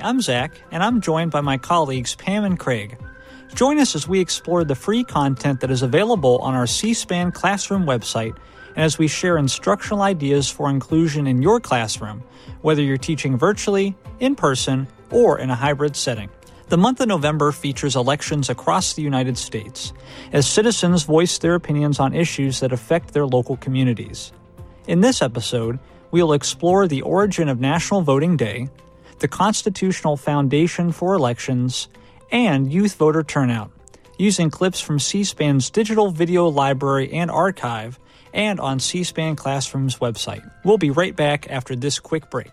[0.00, 2.98] I'm Zach, and I'm joined by my colleagues Pam and Craig.
[3.54, 7.32] Join us as we explore the free content that is available on our C SPAN
[7.32, 8.36] classroom website
[8.76, 12.22] and as we share instructional ideas for inclusion in your classroom,
[12.60, 16.30] whether you're teaching virtually, in person, or in a hybrid setting.
[16.68, 19.94] The month of November features elections across the United States
[20.32, 24.32] as citizens voice their opinions on issues that affect their local communities.
[24.86, 25.78] In this episode,
[26.10, 28.68] we will explore the origin of National Voting Day,
[29.20, 31.88] the constitutional foundation for elections,
[32.30, 33.70] and youth voter turnout,
[34.18, 37.98] using clips from C SPAN's digital video library and archive
[38.32, 40.48] and on C SPAN Classroom's website.
[40.64, 42.52] We'll be right back after this quick break.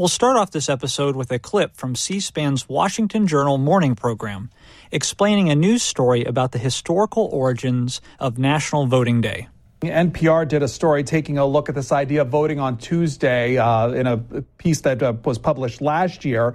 [0.00, 4.48] We'll start off this episode with a clip from C SPAN's Washington Journal morning program
[4.90, 9.48] explaining a news story about the historical origins of National Voting Day.
[9.82, 13.90] NPR did a story taking a look at this idea of voting on Tuesday uh,
[13.90, 14.16] in a
[14.56, 16.54] piece that uh, was published last year.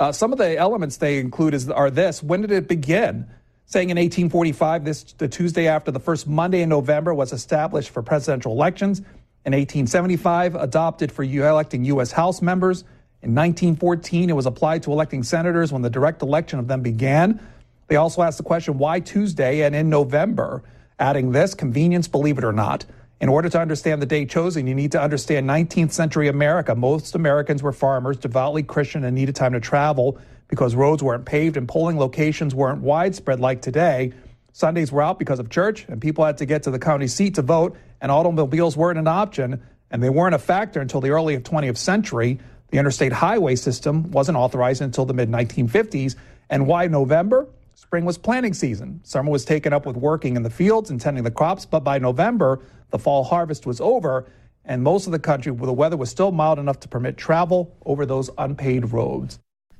[0.00, 3.26] Uh, some of the elements they include is, are this when did it begin?
[3.66, 8.02] Saying in 1845, this the Tuesday after the first Monday in November was established for
[8.02, 9.02] presidential elections.
[9.46, 12.10] In 1875, adopted for electing U.S.
[12.10, 12.80] House members.
[13.22, 17.40] In 1914, it was applied to electing senators when the direct election of them began.
[17.86, 20.64] They also asked the question, why Tuesday and in November?
[20.98, 22.86] Adding this, convenience, believe it or not.
[23.20, 26.74] In order to understand the day chosen, you need to understand 19th century America.
[26.74, 30.18] Most Americans were farmers, devoutly Christian, and needed time to travel
[30.48, 34.12] because roads weren't paved and polling locations weren't widespread like today.
[34.56, 37.34] Sundays were out because of church, and people had to get to the county seat
[37.34, 41.36] to vote, and automobiles weren't an option, and they weren't a factor until the early
[41.36, 42.38] 20th century.
[42.70, 46.16] The interstate highway system wasn't authorized until the mid 1950s.
[46.48, 47.46] And why November?
[47.74, 49.00] Spring was planting season.
[49.02, 51.98] Summer was taken up with working in the fields and tending the crops, but by
[51.98, 52.60] November,
[52.92, 54.24] the fall harvest was over,
[54.64, 58.06] and most of the country, the weather was still mild enough to permit travel over
[58.06, 59.38] those unpaved roads.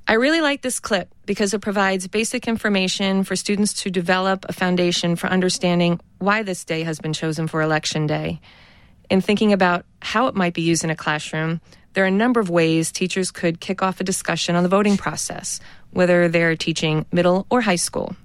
[0.09, 4.53] I really like this clip because it provides basic information for students to develop a
[4.53, 8.39] foundation for understanding why this day has been chosen for Election Day.
[9.09, 11.59] In thinking about how it might be used in a classroom,
[11.91, 14.95] there are a number of ways teachers could kick off a discussion on the voting
[14.95, 15.59] process,
[15.91, 18.15] whether they're teaching middle or high school.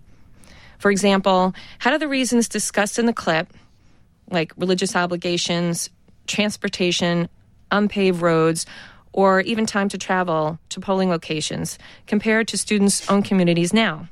[0.78, 3.52] For example, how do the reasons discussed in the clip,
[4.30, 5.90] like religious obligations,
[6.28, 7.28] transportation,
[7.72, 8.66] unpaved roads,
[9.12, 14.08] or even time to travel to polling locations compared to students' own communities now.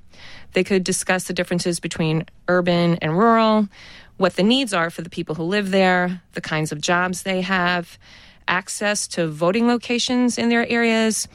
[0.53, 3.69] They could discuss the differences between urban and rural,
[4.17, 7.41] what the needs are for the people who live there, the kinds of jobs they
[7.41, 7.99] have,
[8.47, 11.29] access to voting locations in their areas,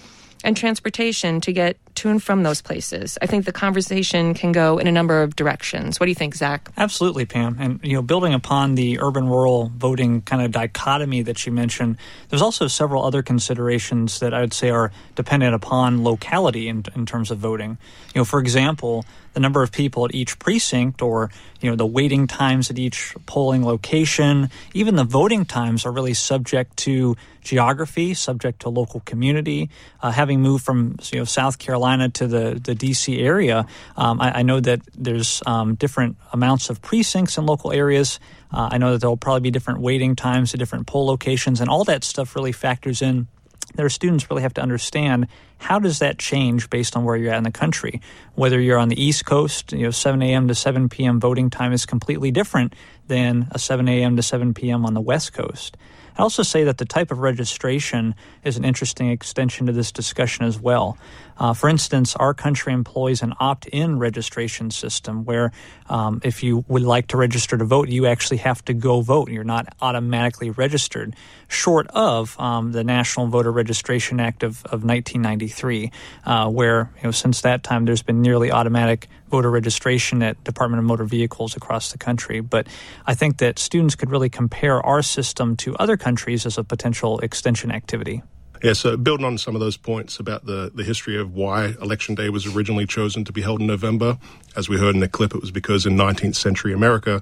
[0.43, 3.17] and transportation to get to and from those places.
[3.21, 5.99] I think the conversation can go in a number of directions.
[5.99, 6.69] What do you think, Zach?
[6.77, 7.57] Absolutely, Pam.
[7.59, 11.97] And you know, building upon the urban-rural voting kind of dichotomy that you mentioned,
[12.29, 17.05] there's also several other considerations that I would say are dependent upon locality in, in
[17.05, 17.77] terms of voting.
[18.13, 21.29] You know, for example, the number of people at each precinct or
[21.61, 26.13] you know the waiting times at each polling location even the voting times are really
[26.13, 29.69] subject to geography subject to local community
[30.01, 33.19] uh, having moved from you know south carolina Carolina to the, the D.C.
[33.21, 38.19] area, um, I, I, know that there's um, different amounts of precincts in local areas.
[38.51, 41.69] Uh, I know that there'll probably be different waiting times to different poll locations, and
[41.69, 43.27] all that stuff really factors in.
[43.75, 47.37] Their students really have to understand how does that change based on where you're at
[47.37, 48.01] in the country.
[48.33, 50.47] Whether you're on the East Coast, you know, 7 a.m.
[50.47, 51.19] to 7 p.m.
[51.19, 52.73] voting time is completely different
[53.07, 54.15] than a 7 a.m.
[54.15, 54.85] to 7 p.m.
[54.85, 55.77] on the West Coast.
[56.17, 60.45] I also say that the type of registration is an interesting extension to this discussion
[60.45, 60.97] as well.
[61.37, 65.51] Uh, for instance, our country employs an opt in registration system where
[65.87, 69.29] um, if you would like to register to vote, you actually have to go vote.
[69.29, 71.15] You're not automatically registered,
[71.47, 75.91] short of um, the National Voter Registration Act of, of 1993,
[76.25, 80.79] uh, where you know, since that time there's been nearly automatic voter registration at Department
[80.79, 82.39] of Motor Vehicles across the country.
[82.39, 82.67] But
[83.05, 87.19] I think that students could really compare our system to other countries as a potential
[87.19, 88.21] extension activity.
[88.65, 92.15] Yeah, so building on some of those points about the, the history of why Election
[92.15, 94.17] Day was originally chosen to be held in November,
[94.55, 97.21] as we heard in the clip, it was because in 19th century America,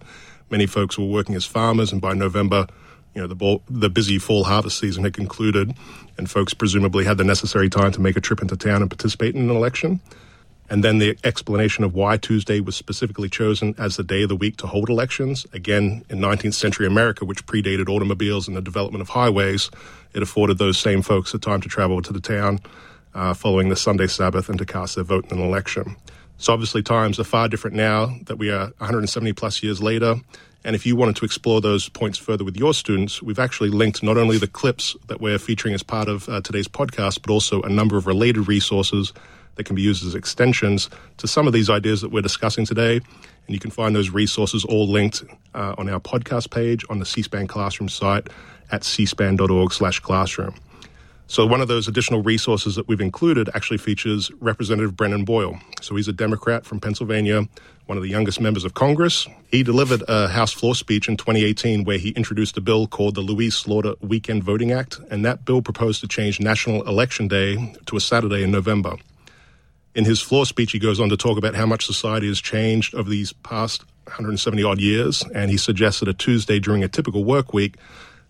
[0.50, 2.66] many folks were working as farmers, and by November,
[3.14, 5.74] you know the ball, the busy fall harvest season had concluded,
[6.18, 9.36] and folks presumably had the necessary time to make a trip into town and participate
[9.36, 10.00] in an election.
[10.70, 14.36] And then the explanation of why Tuesday was specifically chosen as the day of the
[14.36, 15.46] week to hold elections.
[15.54, 19.70] Again, in 19th century America, which predated automobiles and the development of highways,
[20.14, 22.60] it afforded those same folks the time to travel to the town
[23.14, 25.96] uh, following the Sunday Sabbath and to cast their vote in an election.
[26.38, 30.16] So obviously, times are far different now that we are 170 plus years later.
[30.66, 34.02] And if you wanted to explore those points further with your students, we've actually linked
[34.02, 37.62] not only the clips that we're featuring as part of uh, today's podcast, but also
[37.62, 39.12] a number of related resources
[39.56, 42.96] that can be used as extensions to some of these ideas that we're discussing today.
[42.96, 45.24] And you can find those resources all linked
[45.54, 48.28] uh, on our podcast page on the C-SPAN Classroom site
[48.72, 50.56] at cspan.org slash classroom.
[51.28, 55.58] So one of those additional resources that we've included actually features Representative Brendan Boyle.
[55.82, 57.48] So he's a Democrat from Pennsylvania,
[57.86, 59.26] one of the youngest members of Congress.
[59.50, 63.22] He delivered a House floor speech in 2018 where he introduced a bill called the
[63.22, 67.96] Louise Slaughter Weekend Voting Act, and that bill proposed to change National Election Day to
[67.96, 68.96] a Saturday in November.
[69.96, 72.96] In his floor speech, he goes on to talk about how much society has changed
[72.96, 77.24] over these past 170 odd years, and he suggests that a Tuesday during a typical
[77.24, 77.76] work week,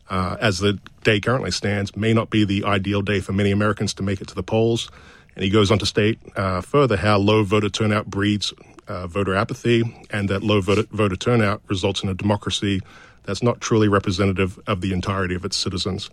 [0.10, 3.94] uh, as the day currently stands, may not be the ideal day for many Americans
[3.94, 4.92] to make it to the polls.
[5.36, 8.54] And he goes on to state uh, further how low voter turnout breeds
[8.88, 12.82] uh, voter apathy, and that low voter, voter turnout results in a democracy
[13.24, 16.10] that's not truly representative of the entirety of its citizens.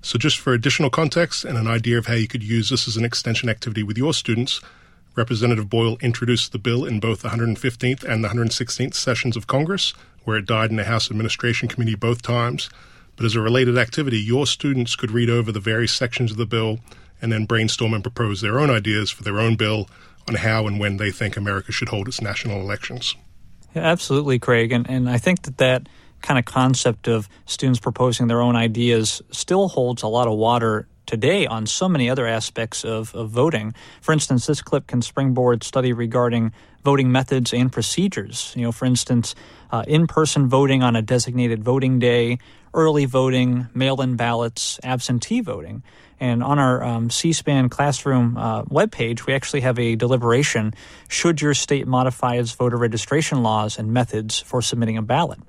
[0.00, 2.96] So, just for additional context and an idea of how you could use this as
[2.96, 4.60] an extension activity with your students,
[5.16, 9.94] Representative Boyle introduced the bill in both the 115th and the 116th sessions of Congress,
[10.24, 12.68] where it died in the House Administration Committee both times.
[13.16, 16.46] But as a related activity, your students could read over the various sections of the
[16.46, 16.80] bill
[17.22, 19.88] and then brainstorm and propose their own ideas for their own bill
[20.26, 23.14] on how and when they think America should hold its national elections.
[23.74, 24.72] Yeah, absolutely, Craig.
[24.72, 25.88] And, and I think that that
[26.22, 30.88] kind of concept of students proposing their own ideas still holds a lot of water
[31.06, 33.74] today on so many other aspects of, of voting.
[34.00, 36.52] For instance, this clip can springboard study regarding
[36.84, 38.52] voting methods and procedures.
[38.56, 39.34] You know, for instance,
[39.70, 42.38] uh, in-person voting on a designated voting day,
[42.74, 45.82] early voting, mail-in ballots, absentee voting.
[46.20, 50.72] And on our um, C-SPAN classroom uh, webpage, we actually have a deliberation:
[51.08, 55.40] should your state modify its voter registration laws and methods for submitting a ballot?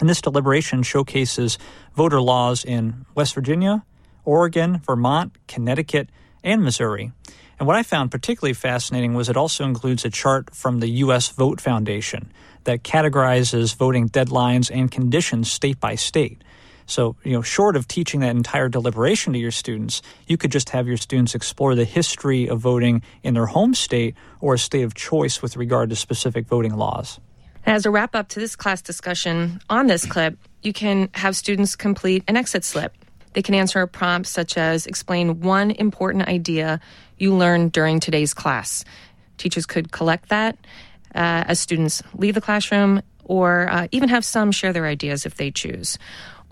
[0.00, 1.58] And this deliberation showcases
[1.94, 3.84] voter laws in West Virginia,
[4.30, 6.08] Oregon, Vermont, Connecticut,
[6.44, 7.10] and Missouri.
[7.58, 11.30] And what I found particularly fascinating was it also includes a chart from the U.S.
[11.30, 12.30] Vote Foundation
[12.62, 16.44] that categorizes voting deadlines and conditions state by state.
[16.86, 20.70] So, you know, short of teaching that entire deliberation to your students, you could just
[20.70, 24.82] have your students explore the history of voting in their home state or a state
[24.82, 27.18] of choice with regard to specific voting laws.
[27.66, 31.74] As a wrap up to this class discussion on this clip, you can have students
[31.74, 32.94] complete an exit slip.
[33.32, 36.80] They can answer a prompt such as explain one important idea
[37.18, 38.84] you learned during today's class.
[39.38, 40.56] Teachers could collect that
[41.14, 45.36] uh, as students leave the classroom or uh, even have some share their ideas if
[45.36, 45.98] they choose.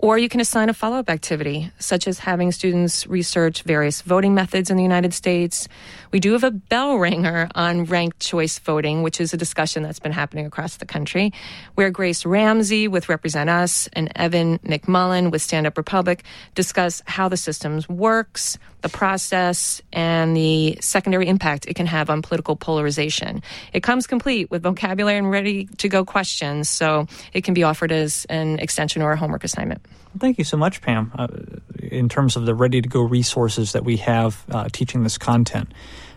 [0.01, 4.33] Or you can assign a follow up activity, such as having students research various voting
[4.33, 5.67] methods in the United States.
[6.13, 9.99] We do have a bell ringer on ranked choice voting, which is a discussion that's
[9.99, 11.33] been happening across the country,
[11.75, 16.23] where Grace Ramsey with Represent Us and Evan McMullin with Stand Up Republic
[16.55, 22.21] discuss how the system works, the process, and the secondary impact it can have on
[22.21, 23.43] political polarization.
[23.73, 27.91] It comes complete with vocabulary and ready to go questions, so it can be offered
[27.91, 29.81] as an extension or a homework assignment.
[30.17, 31.27] Thank you so much, Pam, uh,
[31.81, 35.71] in terms of the ready to go resources that we have uh, teaching this content.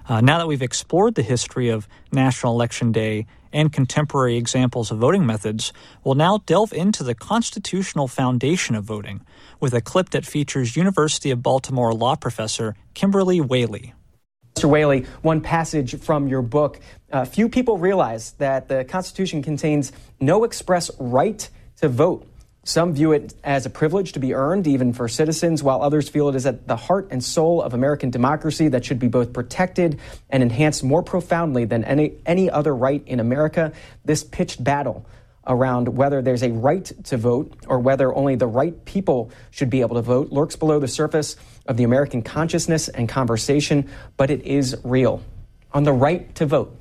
[0.08, 4.99] Uh, now that we've explored the history of National Election Day and contemporary examples of
[4.99, 5.72] voting methods,
[6.04, 9.25] we'll now delve into the constitutional foundation of voting
[9.61, 13.92] with a clip that features University of Baltimore law professor Kimberly Wehle.
[14.54, 14.68] Mr.
[14.68, 16.80] Wehle, one passage from your book.
[17.11, 22.26] Uh, few people realize that the Constitution contains no express right to vote.
[22.64, 26.28] Some view it as a privilege to be earned, even for citizens, while others feel
[26.28, 29.99] it is at the heart and soul of American democracy that should be both protected
[30.31, 33.73] and enhanced more profoundly than any, any other right in America.
[34.04, 35.04] This pitched battle
[35.45, 39.81] around whether there's a right to vote or whether only the right people should be
[39.81, 41.35] able to vote lurks below the surface
[41.66, 45.21] of the American consciousness and conversation, but it is real.
[45.73, 46.76] On the right to vote,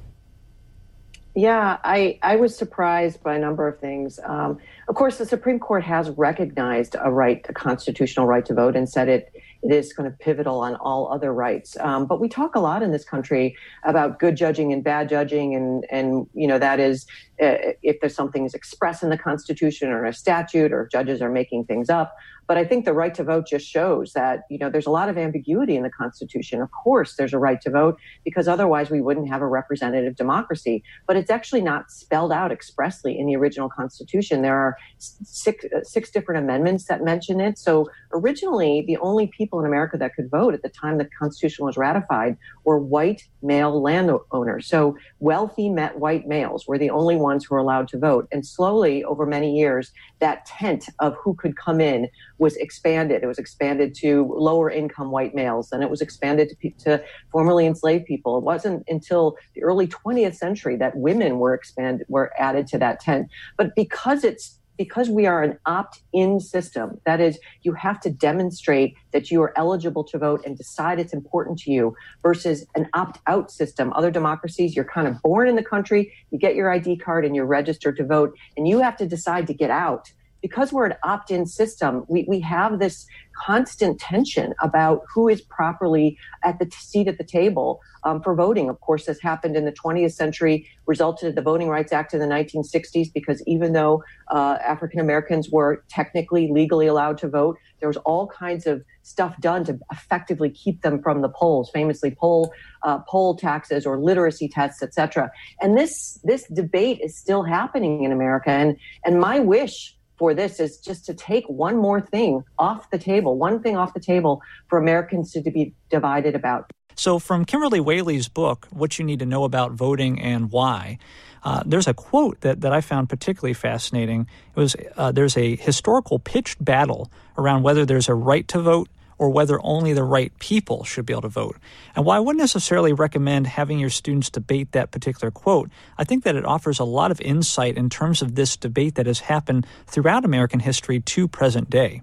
[1.34, 4.20] yeah, I, I was surprised by a number of things.
[4.24, 8.76] Um, of course, the Supreme Court has recognized a right, a constitutional right to vote,
[8.76, 11.78] and said it it is kind of pivotal on all other rights.
[11.80, 15.56] Um, but we talk a lot in this country about good judging and bad judging,
[15.56, 17.06] and and you know that is
[17.42, 21.30] uh, if there's something is expressed in the Constitution or a statute, or judges are
[21.30, 22.16] making things up.
[22.48, 25.08] But I think the right to vote just shows that, you know, there's a lot
[25.08, 26.62] of ambiguity in the Constitution.
[26.62, 30.84] Of course, there's a right to vote because otherwise we wouldn't have a representative democracy.
[31.08, 34.42] But it's actually not spelled out expressly in the original Constitution.
[34.42, 37.58] There are six, six different amendments that mention it.
[37.58, 41.66] So originally, the only people in America that could vote at the time the Constitution
[41.66, 44.68] was ratified were white male landowners.
[44.68, 48.28] So wealthy met white males were the only ones who were allowed to vote.
[48.32, 53.24] And slowly, over many years, that tent of who could come in was expanded.
[53.24, 57.66] It was expanded to lower income white males, and it was expanded to, to formerly
[57.66, 58.38] enslaved people.
[58.38, 63.00] It wasn't until the early 20th century that women were expanded, were added to that
[63.00, 63.30] tent.
[63.58, 68.10] But because it's because we are an opt in system, that is, you have to
[68.10, 72.88] demonstrate that you are eligible to vote and decide it's important to you, versus an
[72.96, 73.94] opt out system.
[73.94, 77.36] Other democracies, you're kind of born in the country, you get your ID card, and
[77.36, 80.96] you're registered to vote, and you have to decide to get out because we're an
[81.04, 83.06] opt-in system, we, we have this
[83.46, 88.36] constant tension about who is properly at the t- seat at the table um, for
[88.36, 88.70] voting.
[88.70, 92.20] Of course, this happened in the 20th century, resulted in the Voting Rights Act in
[92.20, 97.88] the 1960s, because even though uh, African Americans were technically legally allowed to vote, there
[97.88, 102.54] was all kinds of stuff done to effectively keep them from the polls, famously poll
[102.84, 105.32] uh, poll taxes or literacy tests, etc.
[105.62, 108.52] And this this debate is still happening in America.
[108.52, 113.00] And and my wish for this is just to take one more thing off the
[113.00, 116.70] table, one thing off the table for Americans to be divided about.
[116.94, 121.00] So, from Kimberly Wehle's book, What You Need to Know About Voting and Why,
[121.44, 124.28] uh, there's a quote that, that I found particularly fascinating.
[124.56, 128.90] It was uh, there's a historical pitched battle around whether there's a right to vote
[129.22, 131.56] or whether only the right people should be able to vote.
[131.96, 136.24] And while I wouldn't necessarily recommend having your students debate that particular quote, I think
[136.24, 139.68] that it offers a lot of insight in terms of this debate that has happened
[139.86, 142.02] throughout American history to present day,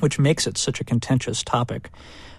[0.00, 1.88] which makes it such a contentious topic.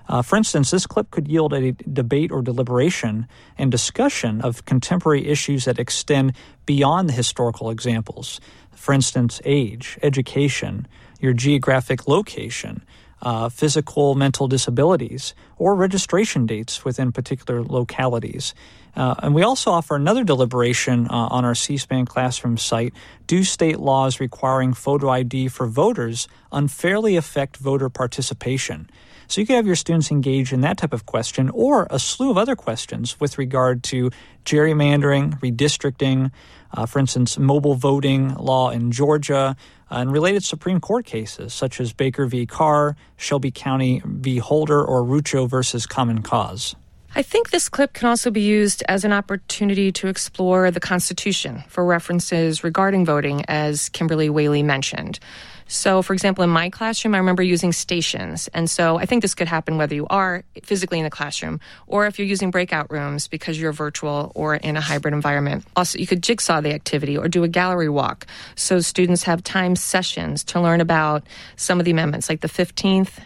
[0.07, 3.27] Uh, for instance, this clip could yield a debate or deliberation
[3.57, 6.33] and discussion of contemporary issues that extend
[6.67, 8.39] beyond the historical examples.
[8.75, 10.87] For instance, age, education,
[11.19, 12.83] your geographic location,
[13.23, 18.53] uh, physical mental disabilities or registration dates within particular localities.
[18.95, 22.93] Uh, and we also offer another deliberation uh, on our C SPAN classroom site.
[23.25, 28.89] Do state laws requiring photo ID for voters unfairly affect voter participation?
[29.27, 32.29] So you could have your students engage in that type of question or a slew
[32.29, 34.11] of other questions with regard to
[34.45, 36.31] gerrymandering, redistricting,
[36.73, 39.55] uh, for instance, mobile voting law in Georgia,
[39.91, 42.45] uh, and related Supreme Court cases such as Baker v.
[42.45, 44.37] Carr, Shelby County v.
[44.37, 46.75] Holder, or Rucho versus Common Cause.
[47.15, 51.63] I think this clip can also be used as an opportunity to explore the Constitution
[51.67, 55.19] for references regarding voting, as Kimberly Wehle mentioned.
[55.67, 58.47] So, for example, in my classroom, I remember using stations.
[58.53, 62.05] And so I think this could happen whether you are physically in the classroom or
[62.05, 65.65] if you're using breakout rooms because you're virtual or in a hybrid environment.
[65.75, 68.25] Also, you could jigsaw the activity or do a gallery walk.
[68.55, 71.23] So students have time sessions to learn about
[71.55, 73.19] some of the amendments, like the 15th,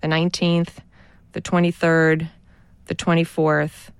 [0.00, 0.70] the 19th,
[1.32, 2.28] the 23rd,
[2.86, 3.90] the 24th,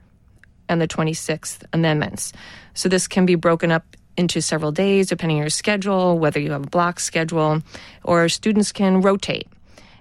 [0.68, 2.32] and the 26th amendments.
[2.74, 6.52] So this can be broken up into several days, depending on your schedule, whether you
[6.52, 7.62] have a block schedule,
[8.04, 9.48] or students can rotate.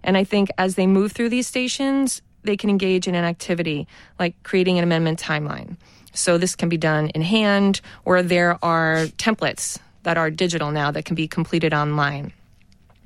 [0.04, 3.88] And I think as they move through these stations, they can engage in an activity
[4.20, 5.78] like creating an amendment timeline.
[6.14, 10.92] So this can be done in hand, or there are templates that are digital now
[10.92, 12.32] that can be completed online.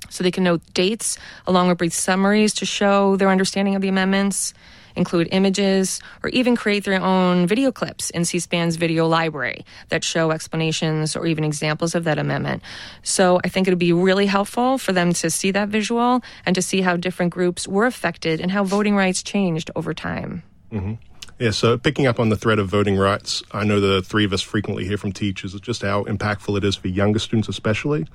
[0.09, 3.87] So they can note dates along with brief summaries to show their understanding of the
[3.87, 4.53] amendments
[4.99, 10.03] include images, or even create their own video clips in C SPAN's video library that
[10.03, 12.61] show explanations or even examples of that amendment.
[13.01, 16.53] So I think it would be really helpful for them to see that visual and
[16.53, 20.43] to see how different groups were affected and how voting rights changed over time.
[20.71, 20.93] Mm-hmm.
[21.39, 24.33] Yeah, so picking up on the thread of voting rights, I know the three of
[24.33, 28.05] us frequently hear from teachers just how impactful it is for younger students, especially,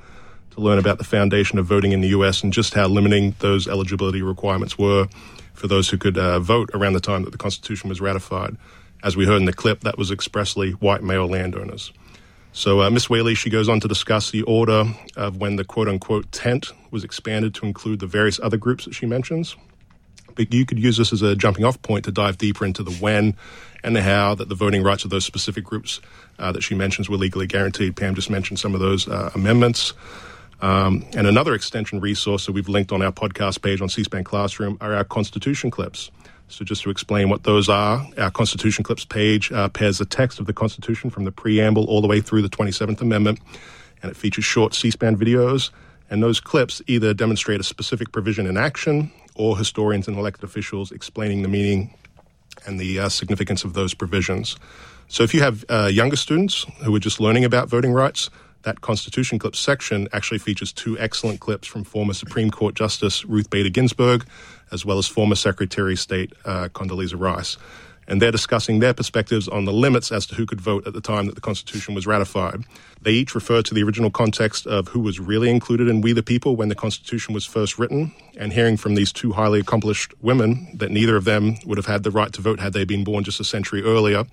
[0.50, 2.42] to learn about the foundation of voting in the U.S.
[2.42, 5.08] and just how limiting those eligibility requirements were
[5.54, 8.56] for those who could uh, vote around the time that the Constitution was ratified.
[9.02, 11.92] As we heard in the clip, that was expressly white male landowners.
[12.52, 13.06] So, uh, Ms.
[13.08, 14.84] Wehle, she goes on to discuss the order
[15.16, 18.94] of when the quote unquote tent was expanded to include the various other groups that
[18.94, 19.56] she mentions.
[20.37, 22.92] But you could use this as a jumping off point to dive deeper into the
[22.92, 23.37] when
[23.82, 26.00] and the how that the voting rights of those specific groups
[26.38, 27.96] uh, that she mentions were legally guaranteed.
[27.96, 29.92] Pam just mentioned some of those uh, amendments.
[30.61, 34.78] Um, and another extension resource that we've linked on our podcast page on C-SPAN Classroom
[34.80, 36.11] are our Constitution clips.
[36.49, 40.40] So just to explain what those are, our Constitution clips page uh, pairs the text
[40.40, 43.40] of the Constitution from the preamble all the way through the 27th Amendment,
[44.02, 45.70] and it features short C-SPAN videos
[46.11, 50.92] And those clips either demonstrate a specific provision in action or historians and elected officials
[50.92, 51.94] explaining the meaning
[52.66, 54.56] and the uh, significance of those provisions.
[55.08, 58.30] So if you have uh, younger students who are just learning about voting rights,
[58.64, 63.50] that Constitution Clips section actually features two excellent clips from former Supreme Court Justice Ruth
[63.50, 64.26] Bader Ginsburg,
[64.73, 67.56] as well as former Secretary of State uh, Condoleezza Rice
[68.06, 71.00] and they're discussing their perspectives on the limits as to who could vote at the
[71.00, 72.64] time that the Constitution was ratified.
[73.00, 76.23] They each refer to the original context of who was really included in We the
[76.23, 80.68] People when the Constitution was first written, and hearing from these two highly accomplished women
[80.75, 83.25] that neither of them would have had the right to vote had they been born
[83.25, 84.25] just a century earlier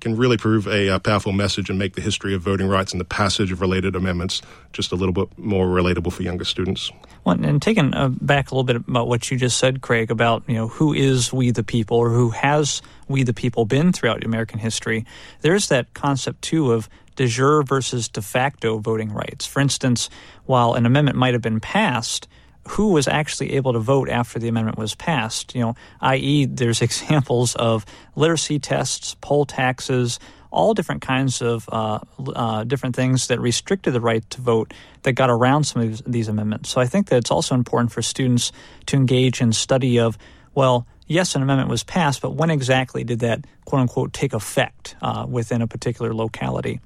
[0.00, 3.00] can really prove a uh, powerful message and make the history of voting rights and
[3.00, 4.42] the passage of related amendments
[4.72, 6.90] just a little bit more relatable for younger students.
[7.24, 10.42] Well, and taking uh, back a little bit about what you just said, Craig, about
[10.46, 14.24] you know who is we the people or who has we the people been throughout
[14.24, 15.04] American history,
[15.42, 19.44] there's that concept too of de jure versus de facto voting rights.
[19.44, 20.08] For instance,
[20.46, 22.28] while an amendment might have been passed,
[22.68, 25.54] who was actually able to vote after the amendment was passed.
[25.54, 27.84] You know, i.e., there's examples of
[28.16, 30.18] literacy tests, poll taxes,
[30.50, 32.00] all different kinds of uh,
[32.34, 36.28] uh, different things that restricted the right to vote that got around some of these
[36.28, 36.70] amendments.
[36.70, 38.52] So I think that it's also important for students
[38.86, 40.18] to engage in study of,
[40.54, 44.96] well, yes, an amendment was passed, but when exactly did that quote unquote take effect
[45.00, 46.80] uh, within a particular locality?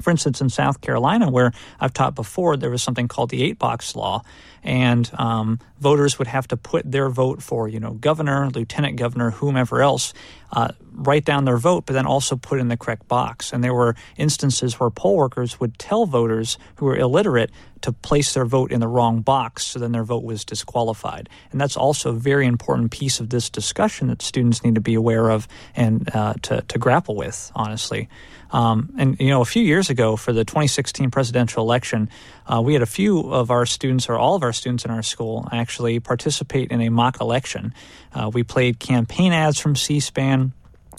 [0.00, 3.58] For instance, in South Carolina, where I've taught before, there was something called the eight
[3.58, 4.22] box law,
[4.62, 9.30] and um, voters would have to put their vote for, you know, governor, lieutenant governor,
[9.30, 10.14] whomever else,
[10.52, 13.52] uh, write down their vote, but then also put in the correct box.
[13.52, 17.50] And there were instances where poll workers would tell voters who were illiterate
[17.82, 21.28] to place their vote in the wrong box, so then their vote was disqualified.
[21.52, 24.94] And that's also a very important piece of this discussion that students need to be
[24.94, 28.08] aware of and uh, to, to grapple with, honestly.
[28.50, 32.08] Um, and you know, a few years ago for the 2016 presidential election,
[32.46, 35.02] uh, we had a few of our students, or all of our students in our
[35.02, 37.74] school, actually participate in a mock election.
[38.14, 40.52] Uh, we played campaign ads from C-SPAN.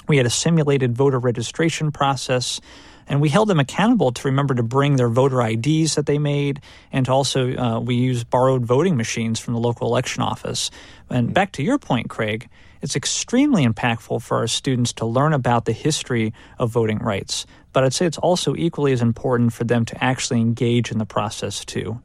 [0.08, 2.62] We had a simulated voter registration process
[3.10, 6.62] and we held them accountable to remember to bring their voter IDs that they made,
[6.92, 10.70] and to also uh, we used borrowed voting machines from the local election office.
[11.10, 12.48] And back to your point, Craig,
[12.82, 17.84] it's extremely impactful for our students to learn about the history of voting rights, but
[17.84, 21.66] I'd say it's also equally as important for them to actually engage in the process
[21.66, 22.02] too.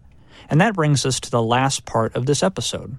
[0.49, 2.97] And that brings us to the last part of this episode.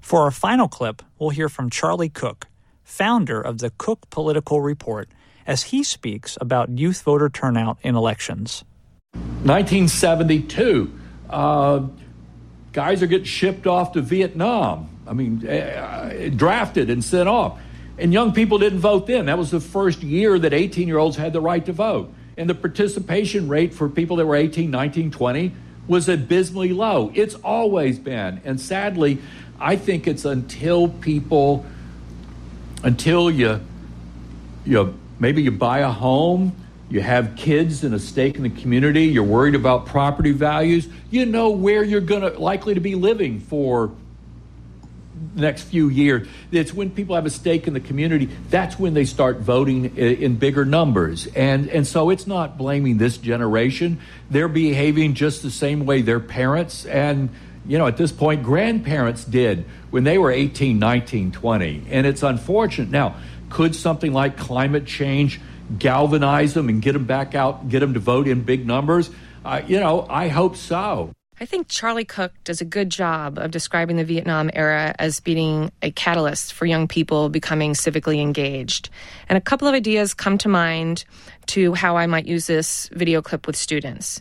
[0.00, 2.48] For our final clip, we'll hear from Charlie Cook,
[2.82, 5.08] founder of the Cook Political Report,
[5.46, 8.64] as he speaks about youth voter turnout in elections.
[9.12, 10.92] 1972,
[11.30, 11.80] uh,
[12.72, 14.88] guys are getting shipped off to Vietnam.
[15.06, 17.58] I mean, uh, drafted and sent off.
[17.98, 19.26] And young people didn't vote then.
[19.26, 22.12] That was the first year that 18 year olds had the right to vote.
[22.36, 25.52] And the participation rate for people that were 18, 19, 20
[25.86, 27.12] was abysmally low.
[27.14, 28.40] It's always been.
[28.44, 29.18] And sadly,
[29.60, 31.64] I think it's until people,
[32.82, 33.60] until you,
[34.64, 36.54] you maybe you buy a home,
[36.90, 41.24] you have kids and a stake in the community, you're worried about property values, you
[41.24, 43.90] know where you're going to likely to be living for
[45.34, 46.28] the next few years.
[46.52, 50.36] It's when people have a stake in the community, that's when they start voting in
[50.36, 51.26] bigger numbers.
[51.28, 54.02] And, and so it's not blaming this generation.
[54.28, 57.30] They're behaving just the same way their parents and,
[57.66, 61.86] you know, at this point, grandparents did when they were 18, 19, 20.
[61.88, 62.90] And it's unfortunate.
[62.90, 63.16] Now,
[63.54, 65.40] could something like climate change
[65.78, 69.08] galvanize them and get them back out, get them to vote in big numbers?
[69.44, 71.12] Uh, you know, I hope so.
[71.40, 75.70] I think Charlie Cook does a good job of describing the Vietnam era as being
[75.82, 78.90] a catalyst for young people becoming civically engaged.
[79.28, 81.04] And a couple of ideas come to mind
[81.46, 84.20] to how I might use this video clip with students.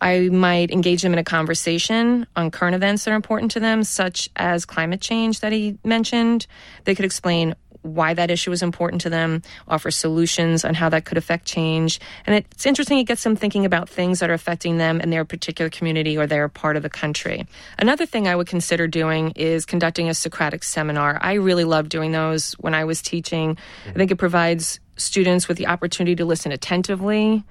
[0.00, 3.82] I might engage them in a conversation on current events that are important to them,
[3.82, 6.46] such as climate change that he mentioned.
[6.84, 7.54] They could explain
[7.86, 12.00] why that issue is important to them, offer solutions on how that could affect change.
[12.26, 15.24] And it's interesting, it gets them thinking about things that are affecting them in their
[15.24, 17.46] particular community or their part of the country.
[17.78, 21.18] Another thing I would consider doing is conducting a Socratic seminar.
[21.20, 23.50] I really love doing those when I was teaching.
[23.50, 23.98] I mm-hmm.
[23.98, 27.44] think it provides students with the opportunity to listen attentively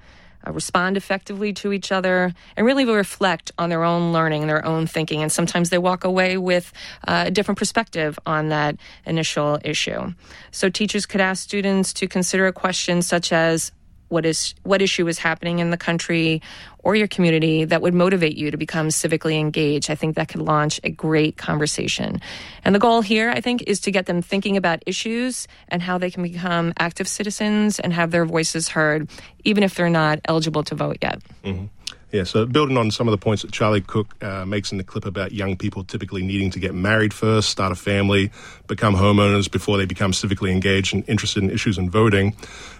[0.46, 4.86] uh, respond effectively to each other, and really reflect on their own learning their own
[4.86, 5.22] thinking.
[5.22, 6.72] And sometimes they walk away with
[7.08, 10.12] uh, a different perspective on that initial issue.
[10.50, 13.72] So teachers could ask students to consider a question such as,
[14.08, 16.42] what is what issue is happening in the country
[16.78, 19.90] or your community that would motivate you to become civically engaged.
[19.90, 22.20] I think that could launch a great conversation.
[22.64, 25.98] And the goal here, I think, is to get them thinking about issues and how
[25.98, 29.10] they can become active citizens and have their voices heard,
[29.42, 31.20] even if they're not eligible to vote yet.
[31.42, 31.66] Mm-hmm.
[32.12, 34.84] Yeah, so building on some of the points that Charlie Cook uh, makes in the
[34.84, 38.30] clip about young people typically needing to get married first, start a family,
[38.68, 42.36] become homeowners before they become civically engaged and interested in issues and voting.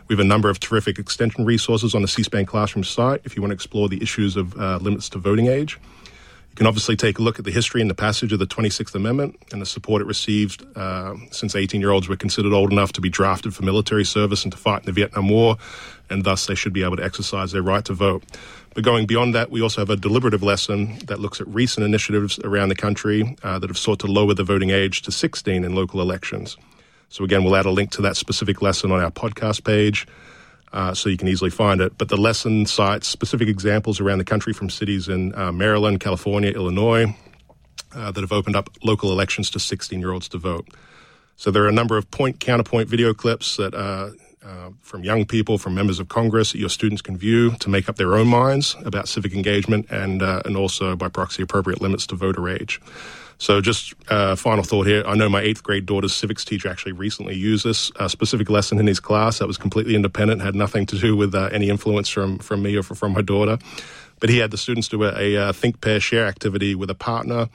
[0.07, 3.43] We have a number of terrific extension resources on the C-SPAN classroom site if you
[3.43, 5.81] want to explore the issues of uh, limits to voting age.
[6.57, 8.95] You can obviously take a look at the history and the passage of the 26th
[8.95, 12.95] Amendment and the support it received uh, since 18 year olds were considered old enough
[12.95, 15.59] to be drafted for military service and to fight in the Vietnam War,
[16.09, 18.25] and thus they should be able to exercise their right to vote.
[18.73, 22.39] But going beyond that, we also have a deliberative lesson that looks at recent initiatives
[22.39, 25.75] around the country uh, that have sought to lower the voting age to 16 in
[25.75, 26.57] local elections.
[27.11, 30.07] So, again, we'll add a link to that specific lesson on our podcast page
[30.73, 31.97] uh, so you can easily find it.
[31.99, 36.51] But the lesson cites specific examples around the country from cities in uh, Maryland, California,
[36.51, 37.17] Illinois
[37.95, 40.69] uh, that have opened up local elections to 16 year olds to vote.
[41.37, 44.11] So, there are a number of point counterpoint video clips that uh,
[44.47, 47.89] uh, from young people, from members of Congress that your students can view to make
[47.89, 52.07] up their own minds about civic engagement and, uh, and also by proxy appropriate limits
[52.07, 52.81] to voter age.
[53.39, 55.05] So, just uh, final thought here.
[55.07, 58.79] I know my eighth grade daughter's civics teacher actually recently used this uh, specific lesson
[58.79, 62.09] in his class that was completely independent, had nothing to do with uh, any influence
[62.09, 63.59] from, from me or from my daughter.
[64.21, 66.95] But he had the students do a, a uh, think, pair, share activity with a
[66.95, 67.49] partner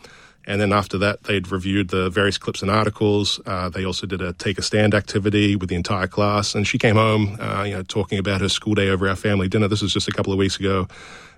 [0.45, 3.39] and then after that, they'd reviewed the various clips and articles.
[3.45, 6.55] Uh, they also did a take a stand activity with the entire class.
[6.55, 9.47] And she came home, uh, you know, talking about her school day over our family
[9.47, 9.67] dinner.
[9.67, 10.87] This was just a couple of weeks ago.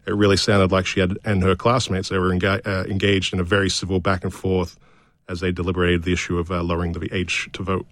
[0.06, 3.40] It really sounded like she had and her classmates they were enga- uh, engaged in
[3.40, 4.78] a very civil back and forth
[5.30, 7.88] as they deliberated the issue of uh, lowering the age to vote.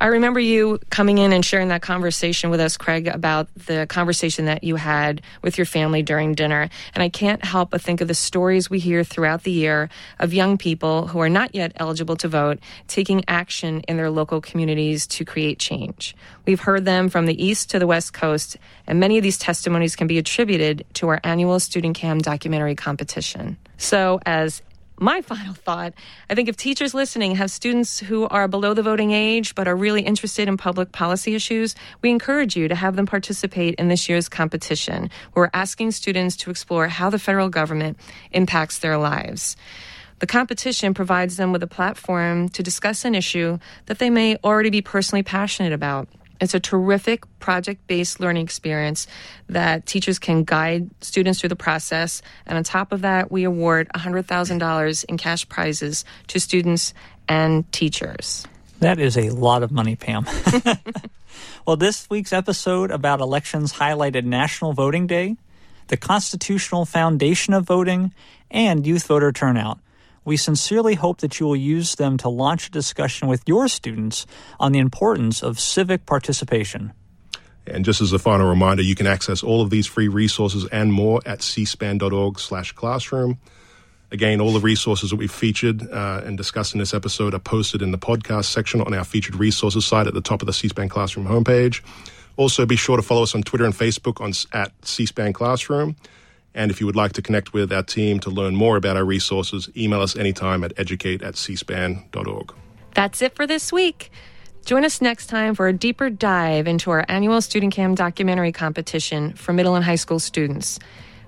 [0.00, 4.44] I remember you coming in and sharing that conversation with us, Craig, about the conversation
[4.44, 6.68] that you had with your family during dinner.
[6.94, 9.88] And I can't help but think of the stories we hear throughout the year
[10.20, 14.40] of young people who are not yet eligible to vote taking action in their local
[14.40, 16.14] communities to create change.
[16.46, 18.56] We've heard them from the East to the West Coast,
[18.86, 23.56] and many of these testimonies can be attributed to our annual Student Cam documentary competition.
[23.78, 24.62] So, as
[25.00, 25.94] my final thought
[26.28, 29.76] I think if teachers listening have students who are below the voting age but are
[29.76, 34.08] really interested in public policy issues, we encourage you to have them participate in this
[34.08, 35.10] year's competition.
[35.34, 37.98] We're asking students to explore how the federal government
[38.32, 39.56] impacts their lives.
[40.20, 44.70] The competition provides them with a platform to discuss an issue that they may already
[44.70, 46.08] be personally passionate about.
[46.40, 49.06] It's a terrific project based learning experience
[49.48, 52.22] that teachers can guide students through the process.
[52.46, 56.94] And on top of that, we award $100,000 in cash prizes to students
[57.28, 58.46] and teachers.
[58.80, 60.26] That is a lot of money, Pam.
[61.66, 65.36] well, this week's episode about elections highlighted National Voting Day,
[65.88, 68.12] the constitutional foundation of voting,
[68.50, 69.78] and youth voter turnout.
[70.28, 74.26] We sincerely hope that you will use them to launch a discussion with your students
[74.60, 76.92] on the importance of civic participation.
[77.66, 80.92] And just as a final reminder, you can access all of these free resources and
[80.92, 83.38] more at cspan.org slash classroom.
[84.10, 87.80] Again, all the resources that we've featured uh, and discussed in this episode are posted
[87.80, 90.90] in the podcast section on our featured resources site at the top of the C-SPAN
[90.90, 91.80] Classroom homepage.
[92.36, 95.96] Also, be sure to follow us on Twitter and Facebook on at C-SPAN Classroom.
[96.58, 99.04] And if you would like to connect with our team to learn more about our
[99.04, 102.52] resources, email us anytime at educate at cspan.org.
[102.94, 104.10] That's it for this week.
[104.66, 109.34] Join us next time for a deeper dive into our annual Student Cam documentary competition
[109.34, 110.80] for middle and high school students.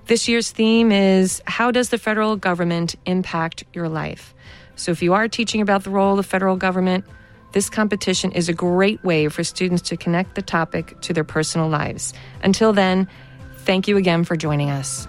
[0.07, 4.35] This year's theme is How Does the Federal Government Impact Your Life?
[4.75, 7.05] So if you are teaching about the role of the federal government,
[7.53, 11.69] this competition is a great way for students to connect the topic to their personal
[11.69, 12.13] lives.
[12.43, 13.07] Until then,
[13.59, 15.07] thank you again for joining us.